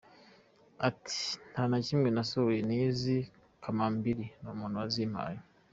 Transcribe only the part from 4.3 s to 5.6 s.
n’umuntu wazimpaye.